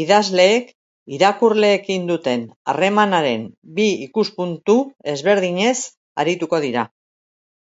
Idazleek 0.00 0.66
irakurleekin 1.18 2.04
duten 2.10 2.44
harremanaren 2.74 3.48
bi 3.80 3.88
ikuspuntu 4.10 4.78
ezberdinez 5.16 5.74
arituko 6.26 6.64
dira. 6.68 6.86